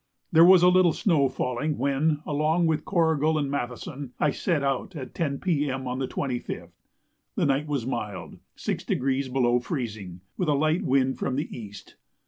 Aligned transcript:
There 0.31 0.43
was 0.43 0.63
a 0.63 0.67
little 0.67 0.93
snow 0.93 1.29
falling 1.29 1.77
when, 1.77 2.23
along 2.25 2.65
with 2.65 2.85
Corrigal 2.85 3.37
and 3.37 3.51
Matheson, 3.51 4.13
I 4.19 4.31
set 4.31 4.63
out 4.63 4.95
at 4.95 5.13
10 5.13 5.37
P.M. 5.37 5.87
on 5.87 5.99
the 5.99 6.07
25th. 6.07 6.71
The 7.35 7.45
night 7.45 7.67
was 7.67 7.85
mild 7.85 8.39
(6° 8.57 9.31
below 9.31 9.59
freezing) 9.59 10.21
with 10.37 10.49
a 10.49 10.55
light 10.55 10.81
wind 10.81 11.19
from 11.19 11.35
the 11.35 11.55
east. 11.55 11.97